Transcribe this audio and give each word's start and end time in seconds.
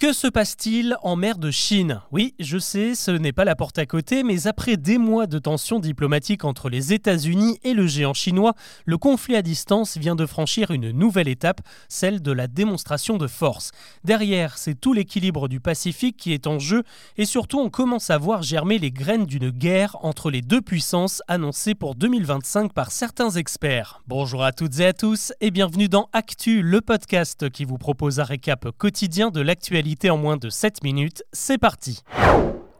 Que 0.00 0.14
se 0.14 0.28
passe-t-il 0.28 0.96
en 1.02 1.14
mer 1.14 1.36
de 1.36 1.50
Chine? 1.50 2.00
Oui, 2.10 2.34
je 2.40 2.56
sais, 2.56 2.94
ce 2.94 3.10
n'est 3.10 3.34
pas 3.34 3.44
la 3.44 3.54
porte 3.54 3.78
à 3.78 3.84
côté, 3.84 4.22
mais 4.22 4.46
après 4.46 4.78
des 4.78 4.96
mois 4.96 5.26
de 5.26 5.38
tensions 5.38 5.78
diplomatiques 5.78 6.46
entre 6.46 6.70
les 6.70 6.94
États-Unis 6.94 7.58
et 7.64 7.74
le 7.74 7.86
géant 7.86 8.14
chinois, 8.14 8.54
le 8.86 8.96
conflit 8.96 9.36
à 9.36 9.42
distance 9.42 9.98
vient 9.98 10.16
de 10.16 10.24
franchir 10.24 10.70
une 10.70 10.90
nouvelle 10.90 11.28
étape, 11.28 11.60
celle 11.90 12.22
de 12.22 12.32
la 12.32 12.46
démonstration 12.46 13.18
de 13.18 13.26
force. 13.26 13.72
Derrière, 14.02 14.56
c'est 14.56 14.74
tout 14.74 14.94
l'équilibre 14.94 15.48
du 15.48 15.60
Pacifique 15.60 16.16
qui 16.16 16.32
est 16.32 16.46
en 16.46 16.58
jeu, 16.58 16.82
et 17.18 17.26
surtout 17.26 17.58
on 17.58 17.68
commence 17.68 18.08
à 18.08 18.16
voir 18.16 18.42
germer 18.42 18.78
les 18.78 18.92
graines 18.92 19.26
d'une 19.26 19.50
guerre 19.50 19.98
entre 20.00 20.30
les 20.30 20.40
deux 20.40 20.62
puissances 20.62 21.22
annoncée 21.28 21.74
pour 21.74 21.94
2025 21.94 22.72
par 22.72 22.90
certains 22.90 23.32
experts. 23.32 24.02
Bonjour 24.08 24.44
à 24.44 24.52
toutes 24.52 24.80
et 24.80 24.86
à 24.86 24.94
tous, 24.94 25.34
et 25.42 25.50
bienvenue 25.50 25.90
dans 25.90 26.08
Actu, 26.14 26.62
le 26.62 26.80
podcast 26.80 27.50
qui 27.50 27.66
vous 27.66 27.76
propose 27.76 28.18
un 28.18 28.24
récap 28.24 28.70
quotidien 28.78 29.28
de 29.28 29.42
l'actualité 29.42 29.89
en 30.10 30.16
moins 30.16 30.36
de 30.36 30.50
7 30.50 30.82
minutes. 30.82 31.22
C'est 31.32 31.58
parti 31.58 32.02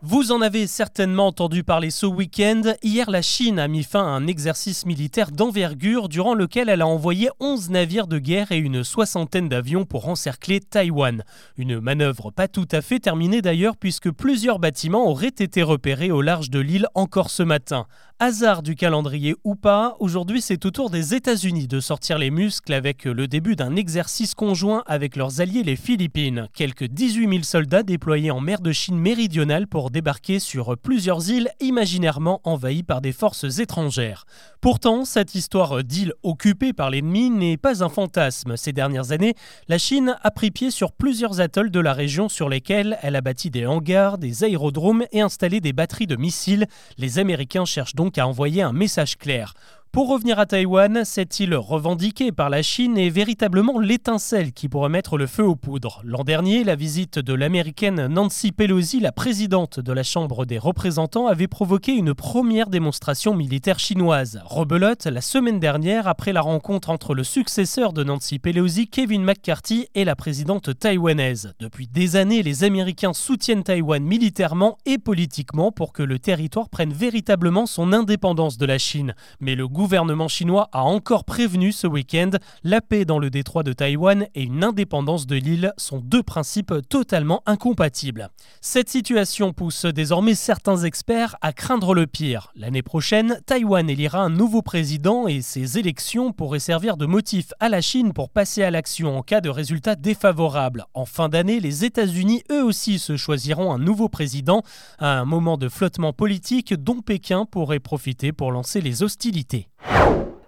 vous 0.03 0.33
en 0.33 0.41
avez 0.41 0.67
certainement 0.67 1.27
entendu 1.27 1.63
parler 1.63 1.91
ce 1.91 2.07
week-end. 2.07 2.63
Hier, 2.83 3.11
la 3.11 3.21
Chine 3.21 3.59
a 3.59 3.69
mis 3.69 3.83
fin 3.83 4.01
à 4.01 4.09
un 4.09 4.27
exercice 4.27 4.87
militaire 4.87 5.31
d'envergure 5.31 6.09
durant 6.09 6.33
lequel 6.33 6.71
elle 6.71 6.81
a 6.81 6.87
envoyé 6.87 7.29
11 7.39 7.69
navires 7.69 8.07
de 8.07 8.19
guerre 8.19 8.51
et 8.51 8.57
une 8.57 8.83
soixantaine 8.83 9.51
d'avions 9.51 9.85
pour 9.85 10.09
encercler 10.09 10.61
Taïwan. 10.61 11.23
Une 11.59 11.81
manœuvre 11.81 12.31
pas 12.31 12.49
tout 12.49 12.69
à 12.73 12.81
fait 12.81 12.99
terminée 12.99 13.43
d'ailleurs 13.43 13.77
puisque 13.77 14.11
plusieurs 14.11 14.59
bâtiments 14.59 15.07
auraient 15.07 15.27
été 15.27 15.63
repérés 15.63 16.11
au 16.11 16.23
large 16.23 16.49
de 16.49 16.61
l'île 16.61 16.87
encore 16.95 17.29
ce 17.29 17.43
matin. 17.43 17.87
Hasard 18.23 18.63
du 18.63 18.77
calendrier 18.77 19.35
ou 19.45 19.55
pas, 19.55 19.97
aujourd'hui 19.99 20.43
c'est 20.43 20.67
au 20.67 20.71
tour 20.71 20.91
des 20.91 21.15
États-Unis 21.15 21.69
de 21.69 21.81
sortir 21.81 22.19
les 22.19 22.31
muscles 22.31 22.75
avec 22.75 23.07
le 23.07 23.27
début 23.27 23.57
d'un 23.57 23.77
exercice 23.77 24.35
conjoint 24.35 24.83
avec 24.85 25.17
leurs 25.17 25.41
alliés 25.41 25.63
les 25.63 25.75
Philippines. 25.75 26.47
Quelques 26.53 26.85
18 26.85 27.31
000 27.31 27.43
soldats 27.45 27.83
déployés 27.83 28.31
en 28.31 28.41
mer 28.41 28.61
de 28.61 28.73
Chine 28.73 28.99
méridionale 28.99 29.67
pour 29.67 29.91
débarquer 29.91 30.39
sur 30.39 30.77
plusieurs 30.77 31.31
îles 31.31 31.49
imaginairement 31.61 32.43
envahies 32.45 32.83
par 32.83 33.01
des 33.01 33.13
forces 33.13 33.59
étrangères. 33.59 34.27
Pourtant, 34.61 35.07
cette 35.07 35.35
histoire 35.35 35.83
d'île 35.83 36.13
occupée 36.23 36.75
par 36.75 36.91
l'ennemi 36.91 37.31
n'est 37.31 37.57
pas 37.57 37.83
un 37.83 37.89
fantasme. 37.89 38.59
Ces 38.59 38.75
dernières 38.75 39.13
années, 39.13 39.33
la 39.67 39.79
Chine 39.79 40.19
a 40.23 40.31
pris 40.31 40.51
pied 40.51 40.71
sur 40.71 40.93
plusieurs 40.93 41.41
atolls 41.41 41.71
de 41.71 41.81
la 41.81 41.95
région 41.95 42.29
sur 42.29 42.51
lesquels 42.51 42.99
elle 43.01 43.17
a 43.17 43.23
bâti 43.23 43.49
des 43.49 43.65
hangars, 43.65 44.19
des 44.19 44.45
aérodromes 44.45 45.07
et 45.11 45.23
installé 45.23 45.63
des 45.63 45.73
batteries 45.73 46.07
de 46.07 46.17
missiles. 46.17 46.67
Les 46.99 47.19
Américains 47.19 47.65
cherchent 47.65 47.95
donc 47.95 48.10
a 48.19 48.27
envoyé 48.27 48.63
un 48.63 48.73
message 48.73 49.17
clair. 49.17 49.55
Pour 49.93 50.09
revenir 50.09 50.39
à 50.39 50.47
Taïwan, 50.47 51.05
cette 51.05 51.41
île 51.41 51.57
revendiquée 51.57 52.31
par 52.31 52.49
la 52.49 52.63
Chine 52.63 52.97
est 52.97 53.11
véritablement 53.11 53.81
l'étincelle 53.81 54.53
qui 54.53 54.69
pourrait 54.69 54.89
mettre 54.89 55.19
le 55.19 55.27
feu 55.27 55.43
aux 55.43 55.57
poudres. 55.57 56.01
L'an 56.05 56.23
dernier, 56.23 56.63
la 56.63 56.77
visite 56.77 57.19
de 57.19 57.35
l'américaine 57.35 58.07
Nancy 58.07 58.53
Pelosi, 58.53 59.01
la 59.01 59.11
présidente 59.11 59.81
de 59.81 59.93
la 59.93 60.05
Chambre 60.05 60.47
des 60.47 60.59
représentants, 60.59 61.27
avait 61.27 61.49
provoqué 61.49 61.91
une 61.91 62.15
première 62.15 62.71
démonstration 62.71 63.35
militaire 63.35 63.81
chinoise. 63.81 64.41
Rebelote 64.45 65.07
la 65.07 65.21
semaine 65.21 65.59
dernière 65.59 66.07
après 66.07 66.33
la 66.33 66.41
rencontre 66.41 66.91
entre 66.91 67.13
le 67.13 67.25
successeur 67.25 67.93
de 67.93 68.05
Nancy 68.05 68.39
Pelosi, 68.39 68.87
Kevin 68.87 69.25
McCarthy, 69.25 69.89
et 69.97 70.05
la 70.05 70.15
présidente 70.15 70.79
taïwanaise. 70.79 71.55
Depuis 71.59 71.89
des 71.89 72.15
années, 72.15 72.45
les 72.45 72.63
Américains 72.63 73.13
soutiennent 73.13 73.65
Taïwan 73.65 74.05
militairement 74.05 74.79
et 74.87 74.99
politiquement 74.99 75.73
pour 75.73 75.93
que 75.93 76.05
le 76.05 76.21
territoire 76.21 76.69
prenne 76.69 76.93
véritablement 76.93 77.67
son 77.67 77.93
indépendance 77.93 78.57
de 78.57 78.67
la 78.67 78.79
Chine. 78.79 79.17
Mais 79.41 79.57
le 79.57 79.67
gouvernement 79.81 80.29
chinois 80.29 80.69
a 80.73 80.83
encore 80.83 81.25
prévenu 81.25 81.73
ce 81.73 81.87
week-end 81.87 82.33
la 82.65 82.83
paix 82.83 83.07
dans 83.07 83.19
le 83.19 83.31
détroit 83.31 83.63
de 83.63 83.73
Taïwan 83.73 84.27
et 84.35 84.43
une 84.43 84.63
indépendance 84.63 85.27
de 85.27 85.37
l'île 85.37 85.73
sont 85.79 86.01
deux 86.01 86.23
principes 86.23 86.75
totalement 86.91 87.43
incompatibles. 87.47 88.29
Cette 88.61 88.91
situation 88.91 89.55
pousse 89.55 89.87
désormais 89.87 90.35
certains 90.35 90.85
experts 90.85 91.37
à 91.41 91.55
craindre 91.55 91.95
le 91.95 92.07
pire. 92.07 92.53
L'année 92.57 92.83
prochaine, 92.83 93.41
Taïwan 93.47 93.89
élira 93.89 94.19
un 94.21 94.29
nouveau 94.29 94.61
président 94.61 95.27
et 95.27 95.41
ces 95.41 95.79
élections 95.79 96.35
pourraient 96.35 96.59
servir 96.59 96.99
de 96.99 97.07
motif 97.07 97.55
à 97.59 97.71
la 97.71 97.81
Chine 97.81 98.13
pour 98.13 98.29
passer 98.29 98.63
à 98.63 98.71
l'action 98.71 99.17
en 99.17 99.23
cas 99.23 99.41
de 99.41 99.49
résultats 99.49 99.97
défavorables. 99.97 100.85
En 100.93 101.07
fin 101.07 101.31
d'année, 101.31 101.59
les 101.59 101.87
États-Unis 101.87 102.43
eux 102.53 102.63
aussi 102.63 102.99
se 102.99 103.17
choisiront 103.17 103.73
un 103.73 103.79
nouveau 103.79 104.11
président 104.11 104.63
à 104.99 105.19
un 105.19 105.25
moment 105.25 105.57
de 105.57 105.71
flottement 105.71 106.13
politique 106.13 106.75
dont 106.75 107.01
Pékin 107.01 107.47
pourrait 107.47 107.81
profiter 107.81 108.33
pour 108.33 108.53
lancer 108.53 108.83
les 108.83 109.03
hostilités. 109.03 109.70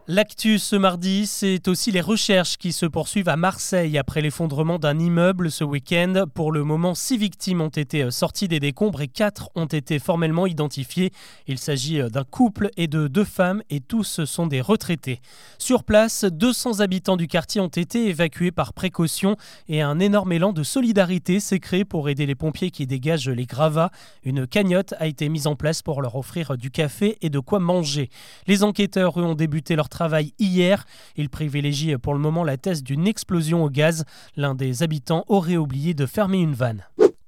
L'actu 0.09 0.59
ce 0.59 0.75
mardi, 0.75 1.29
c'est 1.29 1.69
aussi 1.69 1.93
les 1.93 2.01
recherches 2.01 2.59
qui 2.59 2.73
se 2.73 2.87
poursuivent 2.87 3.29
à 3.29 3.37
Marseille 3.37 3.97
après 3.97 4.21
l'effondrement 4.21 4.81
d'un 4.81 4.99
immeuble 4.99 5.49
ce 5.49 5.63
week-end. 5.63 6.25
Pour 6.35 6.51
le 6.51 6.65
moment, 6.65 6.97
six 6.97 7.17
victimes 7.17 7.61
ont 7.61 7.69
été 7.69 8.11
sorties 8.11 8.49
des 8.49 8.59
décombres 8.59 9.01
et 9.03 9.07
quatre 9.07 9.49
ont 9.55 9.67
été 9.67 10.01
formellement 10.01 10.49
identifiées. 10.49 11.13
Il 11.47 11.57
s'agit 11.57 12.01
d'un 12.11 12.25
couple 12.25 12.71
et 12.77 12.89
de 12.89 13.07
deux 13.07 13.23
femmes 13.23 13.63
et 13.71 13.79
tous 13.79 14.25
sont 14.25 14.49
des 14.49 14.61
retraités. 14.61 15.21
Sur 15.59 15.85
place, 15.85 16.25
200 16.25 16.81
habitants 16.81 17.17
du 17.17 17.29
quartier 17.29 17.61
ont 17.61 17.69
été 17.69 18.09
évacués 18.09 18.51
par 18.51 18.73
précaution 18.73 19.37
et 19.69 19.83
un 19.83 20.01
énorme 20.01 20.33
élan 20.33 20.53
de 20.53 20.65
solidarité 20.65 21.39
s'est 21.39 21.61
créé 21.61 21.85
pour 21.85 22.09
aider 22.09 22.27
les 22.27 22.35
pompiers 22.35 22.73
qui 22.73 22.89
dégagent 22.89 23.29
les 23.29 23.47
gravats. 23.47 23.93
Une 24.25 24.49
cagnotte 24.49 24.95
a 24.99 25.07
été 25.07 25.29
mise 25.29 25.47
en 25.47 25.55
place 25.55 25.81
pour 25.81 26.03
leur 26.03 26.17
offrir 26.17 26.57
du 26.57 26.73
café 26.73 27.19
et 27.23 27.31
de 27.31 27.39
quoi 27.39 27.61
manger. 27.61 28.11
Les 28.49 28.65
enquêteurs 28.65 29.17
ont 29.17 29.37
débuté 29.37 29.77
leur 29.77 29.92
travail 29.93 30.33
hier. 30.41 30.85
Il 31.17 31.29
privilégie 31.29 31.97
pour 31.99 32.15
le 32.15 32.21
moment 32.21 32.43
la 32.43 32.57
thèse 32.57 32.83
d'une 32.83 33.07
explosion 33.07 33.63
au 33.63 33.71
gaz. 33.71 34.05
L'un 34.37 34.55
des 34.55 34.83
habitants 34.83 35.25
aurait 35.29 35.57
oublié 35.57 35.95
de 35.95 36.07
fermer 36.07 36.39
une 36.39 36.55
vanne. 36.55 36.83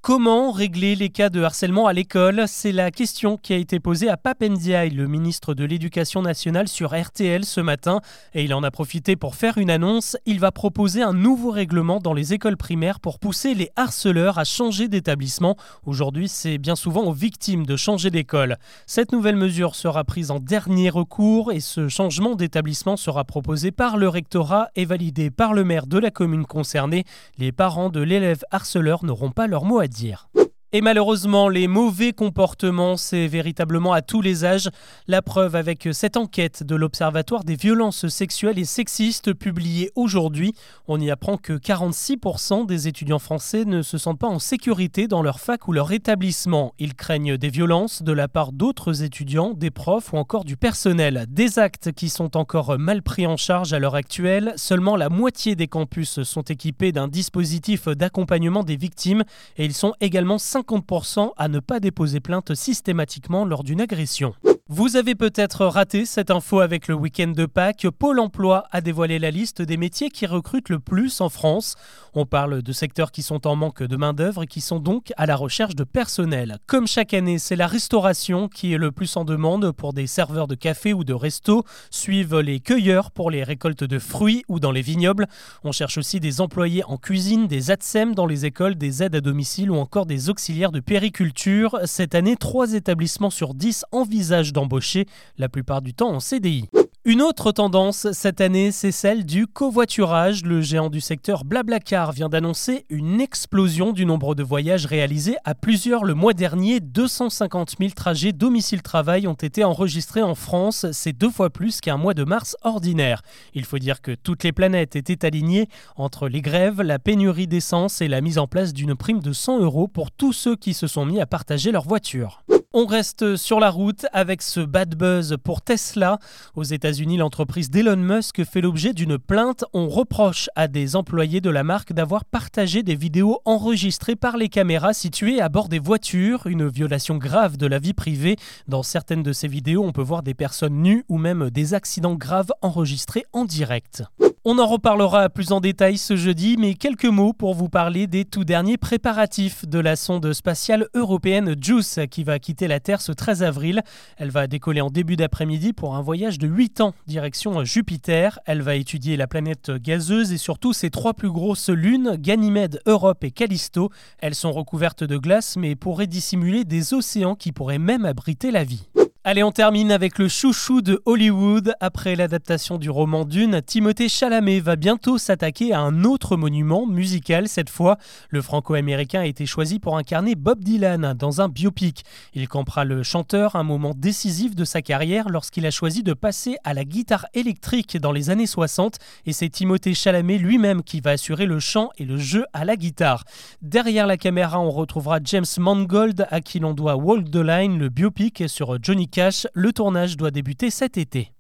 Comment 0.07 0.53
régler 0.53 0.97
les 0.97 1.09
cas 1.09 1.31
de 1.31 1.41
harcèlement 1.41 1.87
à 1.87 1.95
l'école? 1.95 2.45
C'est 2.47 2.73
la 2.73 2.91
question 2.91 3.39
qui 3.39 3.55
a 3.55 3.57
été 3.57 3.81
posée 3.81 4.11
à 4.11 4.19
Papendiaï, 4.19 4.91
le 4.91 5.07
ministre 5.07 5.55
de 5.55 5.65
l'Éducation 5.65 6.21
nationale, 6.21 6.69
sur 6.69 6.95
RTL 6.95 7.47
ce 7.47 7.63
matin. 7.63 8.03
Et 8.35 8.45
il 8.45 8.53
en 8.53 8.63
a 8.65 8.71
profité 8.71 9.17
pour 9.17 9.35
faire 9.35 9.57
une 9.57 9.71
annonce. 9.71 10.19
Il 10.27 10.41
va 10.41 10.53
proposer 10.53 11.01
un 11.01 11.15
nouveau 11.15 11.51
règlement 11.51 12.01
dans 12.01 12.13
les 12.13 12.35
écoles 12.35 12.59
primaires 12.59 13.01
pour 13.01 13.19
pousser 13.19 13.55
les 13.55 13.71
harceleurs 13.77 14.39
à 14.39 14.45
changer 14.45 14.89
d'établissement. 14.89 15.57
Aujourd'hui, 15.87 16.29
c'est 16.29 16.59
bien 16.59 16.77
souvent 16.77 17.05
aux 17.05 17.15
victimes 17.15 17.65
de 17.65 17.75
changer 17.75 18.11
d'école. 18.11 18.59
Cette 18.87 19.11
nouvelle 19.11 19.37
mesure 19.37 19.75
sera 19.75 20.05
prise 20.05 20.31
en 20.31 20.39
dernier 20.39 20.91
recours 20.91 21.51
et 21.51 21.61
ce 21.61 21.89
changement 21.89 22.35
d'établissement 22.35 22.99
sera 22.99 23.25
proposé 23.25 23.71
par 23.71 23.97
le 23.97 24.11
rectorat 24.11 24.69
et 24.77 24.85
validé 24.85 25.31
par 25.31 25.55
le 25.55 25.65
maire 25.65 25.87
de 25.87 25.97
la 25.97 26.11
commune 26.11 26.45
concernée. 26.45 27.05
Les 27.39 27.53
parents 27.53 27.89
de 27.89 28.03
l'élève 28.03 28.45
harceleur 28.51 29.03
n'auront 29.03 29.31
pas 29.31 29.47
leur 29.47 29.65
mot 29.65 29.79
à 29.79 29.87
dire 29.87 29.94
dire. 29.95 30.29
Et 30.77 30.81
malheureusement, 30.81 31.49
les 31.49 31.69
mauvais 31.69 32.13
comportements, 32.13 32.97
c'est 32.97 33.29
véritablement 33.29 33.93
à 33.93 34.03
tous 34.03 34.21
les 34.21 34.45
âges. 34.45 34.69
La 35.07 35.23
preuve 35.23 35.55
avec 35.55 35.89
cette 35.93 36.17
enquête 36.17 36.65
de 36.65 36.75
l'Observatoire 36.75 37.45
des 37.45 37.55
violences 37.55 38.09
sexuelles 38.09 38.59
et 38.59 38.65
sexistes 38.65 39.35
publiée 39.35 39.93
aujourd'hui. 39.95 40.53
On 40.89 41.01
y 41.01 41.13
apprend 41.13 41.37
que 41.37 41.53
46% 41.53 42.67
des 42.67 42.89
étudiants 42.89 43.21
français 43.21 43.65
ne 43.65 43.83
se 43.83 43.99
sentent 43.99 44.19
pas 44.19 44.27
en 44.27 44.41
sécurité 44.41 45.07
dans 45.07 45.23
leur 45.23 45.39
fac 45.39 45.69
ou 45.69 45.73
leur 45.73 45.93
établissement. 45.93 46.75
Ils 46.81 46.95
craignent 46.95 47.37
des 47.37 47.51
violences 47.51 48.03
de 48.03 48.11
la 48.13 48.27
part 48.27 48.51
d'autres 48.51 49.05
étudiants, 49.05 49.55
des 49.55 49.71
profs 49.71 50.13
ou 50.13 50.17
encore 50.17 50.43
du 50.43 50.57
personnel. 50.57 51.27
Des 51.29 51.61
actes 51.61 51.93
qui 51.93 52.09
sont 52.09 52.37
encore 52.37 52.81
mal 52.81 53.01
pris 53.03 53.29
en 53.29 53.37
charge 53.37 53.73
à 53.73 53.79
l'heure 53.79 53.95
actuelle. 53.95 54.55
Seulement 54.57 54.97
la 54.97 55.09
moitié 55.09 55.55
des 55.55 55.69
campus 55.69 56.25
sont 56.25 56.43
équipés 56.43 56.91
d'un 56.91 57.07
dispositif 57.07 57.87
d'accompagnement 57.87 58.65
des 58.65 58.77
victimes 58.77 59.23
et 59.57 59.65
ils 59.65 59.73
sont 59.73 59.95
également 60.01 60.39
50% 60.65 61.33
à 61.37 61.49
ne 61.49 61.61
pas 61.61 61.81
déposer 61.81 62.21
plainte 62.21 62.55
systématiquement 62.55 63.45
lors 63.45 63.65
d'une 63.65 63.81
agression. 63.81 64.35
Vous 64.71 64.97
avez 64.97 65.15
peut-être 65.15 65.67
raté 65.67 66.07
cette 66.07 66.31
info 66.31 66.61
avec 66.61 66.89
le 66.89 66.95
week-end 66.95 67.33
de 67.37 67.45
Pâques. 67.45 67.87
Pôle 67.99 68.19
emploi 68.19 68.65
a 68.71 68.81
dévoilé 68.81 69.19
la 69.19 69.31
liste 69.31 69.61
des 69.61 69.77
métiers 69.77 70.09
qui 70.09 70.25
recrutent 70.25 70.71
le 70.71 70.79
plus 70.79 71.21
en 71.21 71.29
France. 71.29 71.75
On 72.15 72.25
parle 72.25 72.63
de 72.63 72.73
secteurs 72.73 73.13
qui 73.13 73.23
sont 73.23 73.47
en 73.47 73.57
manque 73.57 73.83
de 73.83 73.97
main-d'œuvre 73.99 74.45
et 74.45 74.47
qui 74.47 74.63
sont 74.63 74.81
donc 74.81 75.13
à 75.19 75.27
la 75.27 75.37
recherche 75.37 75.75
de 75.75 75.85
personnel. 75.85 76.61
Comme 76.67 76.87
chaque 76.87 77.13
année, 77.13 77.39
c'est 77.39 77.57
la 77.57 77.67
restauration 77.67 78.49
qui 78.49 78.73
est 78.73 78.79
le 78.79 78.91
plus 78.91 79.15
en 79.19 79.27
demande 79.27 79.71
pour 79.73 79.93
des 79.93 80.07
serveurs 80.07 80.47
de 80.47 80.55
café 80.55 80.95
ou 80.95 81.05
de 81.05 81.13
resto. 81.13 81.63
Suivent 81.91 82.39
les 82.39 82.59
cueilleurs 82.59 83.11
pour 83.11 83.31
les 83.31 83.45
récoltes 83.45 83.85
de 83.85 83.99
fruits 83.99 84.45
ou 84.49 84.61
dans 84.61 84.73
les 84.73 84.81
vignobles. 84.81 85.27
On 85.65 85.73
cherche 85.73 85.99
aussi 85.99 86.21
des 86.21 86.41
employés 86.41 86.85
en 86.87 86.97
cuisine, 86.97 87.49
des 87.49 87.71
ATSEM 87.71 88.15
dans 88.15 88.25
les 88.25 88.47
écoles, 88.47 88.77
des 88.77 89.03
aides 89.03 89.17
à 89.17 89.21
domicile 89.21 89.71
ou 89.71 89.77
encore 89.77 90.07
des 90.07 90.31
auxiliaires 90.31 90.73
de 90.73 90.81
périculture. 90.81 91.81
Cette 91.85 92.15
année, 92.15 92.37
trois 92.37 92.73
établissements 92.73 93.29
sur 93.29 93.53
dix 93.53 93.85
envisagent 93.93 94.54
d'embaucher, 94.55 95.05
la 95.37 95.51
plupart 95.51 95.83
du 95.83 95.93
temps 95.93 96.13
en 96.13 96.21
CDI. 96.21 96.71
Une 97.07 97.21
autre 97.21 97.53
tendance 97.53 98.11
cette 98.13 98.41
année, 98.41 98.73
c'est 98.73 98.91
celle 98.91 99.27
du 99.27 99.47
covoiturage. 99.47 100.43
Le 100.43 100.63
géant 100.63 100.89
du 100.89 101.03
secteur 101.03 101.45
Blablacar 101.45 102.13
vient 102.13 102.31
d'annoncer 102.31 102.87
une 102.89 103.21
explosion 103.21 103.93
du 103.93 104.07
nombre 104.07 104.35
de 104.35 104.43
voyages 104.43 104.87
réalisés 104.87 105.37
à 105.45 105.55
plusieurs 105.55 106.05
le 106.05 106.15
mois 106.15 106.33
dernier. 106.33 106.81
250 106.81 107.75
000 107.79 107.91
trajets 107.95 108.33
domicile-travail 108.33 109.27
ont 109.27 109.35
été 109.35 109.65
enregistrés 109.65 110.23
en 110.23 110.35
France. 110.35 110.87
C'est 110.93 111.13
deux 111.13 111.29
fois 111.29 111.51
plus 111.51 111.83
qu'un 111.83 111.99
mois 111.99 112.15
de 112.15 112.25
mars 112.25 112.57
ordinaire. 112.63 113.21
Il 113.53 113.67
faut 113.67 113.79
dire 113.79 114.01
que 114.01 114.13
toutes 114.13 114.43
les 114.43 114.53
planètes 114.53 114.97
étaient 114.97 115.27
alignées 115.27 115.69
entre 115.97 116.27
les 116.27 116.41
grèves, 116.41 116.81
la 116.81 116.99
pénurie 116.99 117.47
d'essence 117.47 118.01
et 118.01 118.09
la 118.09 118.23
mise 118.23 118.39
en 118.39 118.47
place 118.47 118.73
d'une 118.73 118.95
prime 118.95 119.21
de 119.21 119.35
100 119.35 119.61
euros 119.61 119.89
pour 119.89 120.11
tous 120.11 120.33
ceux 120.33 120.57
qui 120.57 120.73
se 120.73 120.87
sont 120.87 121.05
mis 121.05 121.21
à 121.21 121.27
partager 121.27 121.71
leur 121.71 121.87
voiture. 121.87 122.43
On 122.77 122.87
reste 122.87 123.37
sur 123.37 123.61
la 123.61 123.71
route 123.71 124.05
avec 124.13 124.43
ce 124.43 124.59
bad 124.59 124.97
buzz 124.97 125.37
pour 125.45 125.63
Tesla. 125.63 126.19
Aux 126.57 126.65
États-Unis, 126.65 127.19
l'entreprise 127.19 127.71
d'Elon 127.71 127.95
Musk 127.95 128.43
fait 128.45 128.61
l'objet 128.61 128.93
d'une 128.93 129.17
plainte. 129.17 129.65
On 129.73 129.89
reproche 129.89 130.51
à 130.57 130.67
des 130.67 130.97
employés 130.97 131.41
de 131.41 131.51
la 131.51 131.63
marque 131.63 131.93
d'avoir 131.93 132.25
partagé 132.25 132.83
des 132.83 132.97
vidéos 132.97 133.39
enregistrées 133.45 134.17
par 134.17 134.37
les 134.37 134.49
caméras 134.49 134.93
situées 134.93 135.41
à 135.41 135.49
bord 135.49 135.69
des 135.69 135.79
voitures, 135.79 136.49
une 136.49 136.67
violation 136.67 137.17
grave 137.17 137.59
de 137.59 137.69
la 137.69 137.79
vie 137.79 137.95
privée. 137.95 138.35
Dans 138.67 138.83
certaines 138.83 139.23
de 139.23 139.33
ces 139.33 139.47
vidéos, 139.47 139.85
on 139.85 139.93
peut 139.93 140.03
voir 140.03 140.25
des 140.25 140.35
personnes 140.35 140.83
nues 140.83 141.05
ou 141.09 141.17
même 141.17 141.51
des 141.51 141.75
accidents 141.75 142.17
graves 142.17 142.51
enregistrés 142.61 143.25
en 143.33 143.45
direct. 143.45 144.03
On 144.47 144.59
en 144.59 144.67
reparlera 144.67 145.31
plus 145.31 145.53
en 145.53 145.61
détail 145.61 145.97
ce 145.97 146.17
jeudi, 146.17 146.57
mais 146.59 146.75
quelques 146.75 147.07
mots 147.07 147.33
pour 147.33 147.55
vous 147.55 147.71
parler 147.71 148.07
des 148.07 148.27
tout 148.27 148.45
derniers 148.45 148.77
préparatifs 148.77 149.67
de 149.67 149.79
la 149.79 149.97
sonde 149.97 150.35
spatiale 150.35 150.87
européenne 150.93 151.57
JUICE 151.59 152.01
qui 152.11 152.25
va 152.25 152.39
quitter 152.39 152.69
la 152.69 152.79
Terre 152.79 153.01
ce 153.01 153.13
13 153.13 153.43
avril. 153.43 153.81
Elle 154.19 154.29
va 154.29 154.47
décoller 154.47 154.83
en 154.83 154.91
début 154.91 155.17
d'après-midi 155.17 155.73
pour 155.73 155.97
un 155.97 156.03
voyage 156.03 156.39
de 156.39 156.47
8 156.47 156.83
ans 156.83 156.95
direction 157.07 157.65
Jupiter. 157.65 158.39
Elle 158.45 158.61
va 158.61 158.75
étudier 158.75 159.17
la 159.17 159.27
planète 159.27 159.71
gazeuse 159.71 160.31
et 160.31 160.37
surtout 160.37 160.75
ses 160.75 160.91
trois 160.91 161.15
plus 161.15 161.31
grosses 161.31 161.71
lunes, 161.71 162.17
Ganymède, 162.19 162.83
Europe 162.85 163.25
et 163.25 163.31
Callisto. 163.31 163.89
Elles 164.19 164.35
sont 164.35 164.53
recouvertes 164.53 165.05
de 165.05 165.17
glace 165.17 165.57
mais 165.57 165.75
pourraient 165.75 166.07
dissimuler 166.07 166.65
des 166.65 166.93
océans 166.93 167.35
qui 167.35 167.51
pourraient 167.51 167.79
même 167.79 168.05
abriter 168.05 168.51
la 168.51 168.65
vie. 168.65 168.89
Allez, 169.27 169.43
on 169.43 169.53
termine 169.53 169.91
avec 169.91 170.19
le 170.19 170.29
chouchou 170.29 170.83
de 170.83 171.01
Hollywood. 171.07 171.73
Après 171.81 172.15
l'adaptation 172.15 172.77
du 172.77 172.91
roman 172.91 173.25
Dune, 173.25 173.63
Timothée 173.63 174.11
Chalamet 174.11 174.61
va 174.61 174.77
bientôt 174.77 175.17
s'attaquer 175.17 175.73
à 175.73 175.81
un 175.81 176.05
autre 176.05 176.37
monument 176.37 176.85
musical 176.85 177.49
cette 177.49 177.71
fois. 177.71 177.97
Le 178.29 178.43
franco-américain 178.43 179.21
a 179.21 179.25
été 179.25 179.47
choisi 179.47 179.79
pour 179.79 179.97
incarner 179.97 180.35
Bob 180.35 180.63
Dylan 180.63 181.15
dans 181.15 181.41
un 181.41 181.49
biopic. 181.49 182.05
Il 182.35 182.49
campera 182.49 182.85
le 182.85 183.03
chanteur 183.03 183.57
un 183.57 183.63
moment 183.63 183.95
décisif 183.97 184.55
de 184.55 184.67
sa 184.67 184.83
carrière 184.83 185.31
lorsqu'il 185.31 185.65
a 185.65 185.71
choisi 185.71 186.03
de 186.03 186.13
passer 186.13 186.59
à 186.63 186.75
la 186.75 186.85
guitare 186.85 187.25
électrique 187.33 187.97
dans 187.97 188.13
les 188.13 188.29
années 188.29 188.47
60 188.47 188.99
et 189.25 189.33
c'est 189.33 189.49
Timothée 189.49 189.95
Chalamet 189.95 190.37
lui-même 190.37 190.83
qui 190.83 191.01
va 191.01 191.13
assurer 191.13 191.47
le 191.47 191.61
chant 191.61 191.89
et 191.97 192.05
le 192.05 192.19
jeu 192.19 192.45
à 192.53 192.67
la 192.67 192.77
guitare. 192.77 193.25
Derrière 193.63 194.07
la 194.07 194.19
caméra, 194.19 194.61
on 194.61 194.71
retrouvera 194.71 195.19
James 195.25 195.47
Mangold 195.57 196.27
à 196.31 196.43
qui 196.43 196.59
l'on 196.59 196.75
doit 196.75 196.97
Walk 196.97 197.31
the 197.31 197.37
Line, 197.37 197.79
le 197.79 197.89
biopic 197.89 198.45
sur 198.49 198.77
Johnny 198.83 199.09
le 199.53 199.73
tournage 199.73 200.17
doit 200.17 200.31
débuter 200.31 200.71
cet 200.71 200.97
été. 200.97 201.33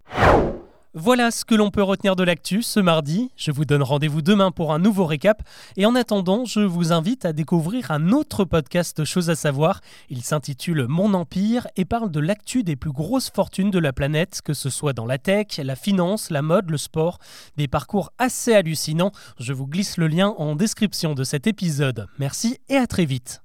Voilà 0.96 1.32
ce 1.32 1.44
que 1.44 1.56
l'on 1.56 1.72
peut 1.72 1.82
retenir 1.82 2.14
de 2.14 2.22
l'actu 2.22 2.62
ce 2.62 2.78
mardi. 2.78 3.32
Je 3.36 3.50
vous 3.50 3.64
donne 3.64 3.82
rendez-vous 3.82 4.22
demain 4.22 4.52
pour 4.52 4.72
un 4.72 4.78
nouveau 4.78 5.06
récap. 5.06 5.42
Et 5.76 5.86
en 5.86 5.96
attendant, 5.96 6.44
je 6.44 6.60
vous 6.60 6.92
invite 6.92 7.24
à 7.24 7.32
découvrir 7.32 7.90
un 7.90 8.12
autre 8.12 8.44
podcast 8.44 9.04
Chose 9.04 9.28
à 9.28 9.34
savoir. 9.34 9.80
Il 10.08 10.22
s'intitule 10.22 10.86
Mon 10.88 11.12
Empire 11.14 11.66
et 11.76 11.84
parle 11.84 12.12
de 12.12 12.20
l'actu 12.20 12.62
des 12.62 12.76
plus 12.76 12.92
grosses 12.92 13.30
fortunes 13.30 13.72
de 13.72 13.80
la 13.80 13.92
planète, 13.92 14.40
que 14.44 14.54
ce 14.54 14.70
soit 14.70 14.92
dans 14.92 15.06
la 15.06 15.18
tech, 15.18 15.58
la 15.58 15.74
finance, 15.74 16.30
la 16.30 16.42
mode, 16.42 16.70
le 16.70 16.78
sport. 16.78 17.18
Des 17.56 17.66
parcours 17.66 18.12
assez 18.18 18.54
hallucinants. 18.54 19.10
Je 19.40 19.52
vous 19.52 19.66
glisse 19.66 19.96
le 19.96 20.06
lien 20.06 20.28
en 20.38 20.54
description 20.54 21.14
de 21.14 21.24
cet 21.24 21.48
épisode. 21.48 22.06
Merci 22.20 22.58
et 22.68 22.76
à 22.76 22.86
très 22.86 23.04
vite. 23.04 23.43